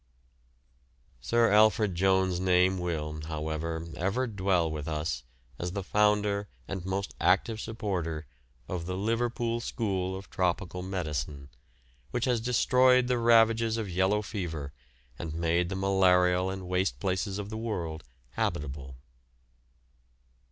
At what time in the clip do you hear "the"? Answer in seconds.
5.73-5.83, 8.87-8.97, 13.07-13.19, 15.69-15.75, 17.51-17.55